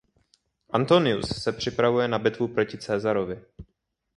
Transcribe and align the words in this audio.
Antonius 0.69 1.29
se 1.29 1.51
připravuje 1.51 2.07
na 2.07 2.19
bitvu 2.19 2.47
proti 2.47 2.77
Caesarovi. 2.77 3.43